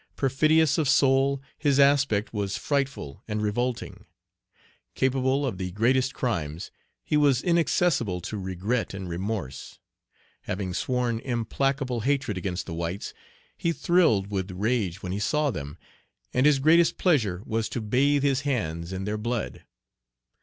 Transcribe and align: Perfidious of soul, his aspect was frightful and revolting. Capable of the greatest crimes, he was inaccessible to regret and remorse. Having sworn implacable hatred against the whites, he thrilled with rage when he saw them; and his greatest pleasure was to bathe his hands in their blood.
Perfidious 0.15 0.79
of 0.79 0.89
soul, 0.89 1.43
his 1.59 1.79
aspect 1.79 2.33
was 2.33 2.57
frightful 2.57 3.21
and 3.27 3.39
revolting. 3.39 4.05
Capable 4.95 5.45
of 5.45 5.59
the 5.59 5.69
greatest 5.69 6.15
crimes, 6.15 6.71
he 7.03 7.15
was 7.15 7.43
inaccessible 7.43 8.19
to 8.21 8.35
regret 8.39 8.95
and 8.95 9.07
remorse. 9.07 9.77
Having 10.45 10.73
sworn 10.73 11.19
implacable 11.19 11.99
hatred 11.99 12.35
against 12.35 12.65
the 12.65 12.73
whites, 12.73 13.13
he 13.55 13.71
thrilled 13.71 14.31
with 14.31 14.49
rage 14.49 15.03
when 15.03 15.11
he 15.11 15.19
saw 15.19 15.51
them; 15.51 15.77
and 16.33 16.47
his 16.47 16.57
greatest 16.57 16.97
pleasure 16.97 17.43
was 17.45 17.69
to 17.69 17.79
bathe 17.79 18.23
his 18.23 18.41
hands 18.41 18.91
in 18.91 19.03
their 19.03 19.19
blood. 19.19 19.65